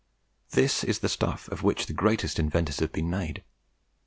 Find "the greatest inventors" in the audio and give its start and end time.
1.85-2.79